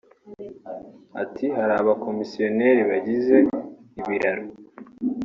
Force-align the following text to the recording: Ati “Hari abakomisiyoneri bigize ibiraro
Ati 1.21 1.45
“Hari 1.57 1.73
abakomisiyoneri 1.81 2.81
bigize 2.89 3.37
ibiraro 3.99 4.43